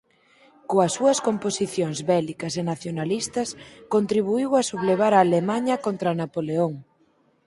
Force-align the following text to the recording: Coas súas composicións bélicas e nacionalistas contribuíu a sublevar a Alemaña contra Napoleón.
Coas 0.69 0.91
súas 0.97 1.19
composicións 1.27 1.97
bélicas 2.11 2.53
e 2.55 2.63
nacionalistas 2.71 3.49
contribuíu 3.93 4.49
a 4.59 4.67
sublevar 4.69 5.13
a 5.15 5.23
Alemaña 5.25 5.75
contra 5.85 6.17
Napoleón. 6.21 6.73